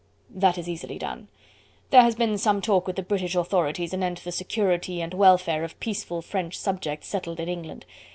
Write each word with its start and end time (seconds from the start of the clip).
"That 0.33 0.57
is 0.57 0.67
easily 0.67 0.97
done. 0.97 1.27
There 1.91 2.01
has 2.01 2.15
been 2.15 2.35
some 2.39 2.59
talk 2.59 2.87
with 2.87 2.95
the 2.95 3.03
British 3.03 3.35
authorities 3.35 3.93
anent 3.93 4.23
the 4.23 4.31
security 4.31 4.99
and 4.99 5.13
welfare 5.13 5.63
of 5.63 5.79
peaceful 5.79 6.23
French 6.23 6.57
subjects 6.57 7.07
settled 7.07 7.39
in 7.39 7.47
England. 7.47 7.85